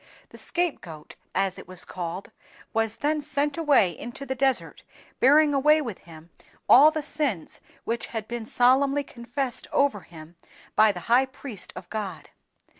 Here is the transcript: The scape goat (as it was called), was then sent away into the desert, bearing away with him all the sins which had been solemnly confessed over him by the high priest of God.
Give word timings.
The 0.29 0.39
scape 0.39 0.81
goat 0.81 1.13
(as 1.35 1.59
it 1.59 1.67
was 1.67 1.85
called), 1.85 2.31
was 2.73 2.95
then 2.95 3.21
sent 3.21 3.55
away 3.55 3.91
into 3.91 4.25
the 4.25 4.33
desert, 4.33 4.81
bearing 5.19 5.53
away 5.53 5.79
with 5.79 5.99
him 5.99 6.31
all 6.67 6.89
the 6.89 7.03
sins 7.03 7.61
which 7.83 8.07
had 8.07 8.27
been 8.27 8.47
solemnly 8.47 9.03
confessed 9.03 9.67
over 9.71 9.99
him 9.99 10.37
by 10.75 10.91
the 10.91 11.01
high 11.01 11.27
priest 11.27 11.71
of 11.75 11.87
God. 11.91 12.31